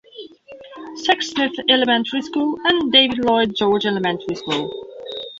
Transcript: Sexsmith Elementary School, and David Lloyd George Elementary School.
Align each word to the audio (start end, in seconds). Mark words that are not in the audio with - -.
Sexsmith 1.03 1.53
Elementary 1.69 2.23
School, 2.23 2.57
and 2.63 2.91
David 2.91 3.19
Lloyd 3.23 3.53
George 3.55 3.85
Elementary 3.85 4.33
School. 4.33 4.71